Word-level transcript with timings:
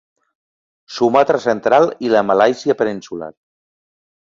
Sumatra 0.95 1.41
central 1.43 1.87
i 2.07 2.11
la 2.15 2.25
Malàisia 2.31 2.79
peninsular. 2.83 3.31